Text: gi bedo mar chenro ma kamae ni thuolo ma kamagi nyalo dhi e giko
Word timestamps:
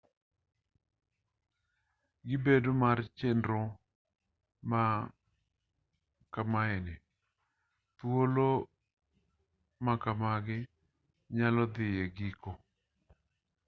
gi 2.27 2.35
bedo 2.43 2.71
mar 2.81 2.97
chenro 3.17 3.61
ma 4.69 4.83
kamae 6.33 6.77
ni 6.85 6.95
thuolo 7.97 8.47
ma 9.85 9.93
kamagi 10.03 10.59
nyalo 11.37 11.63
dhi 11.73 11.87
e 12.03 12.05
giko 12.17 12.51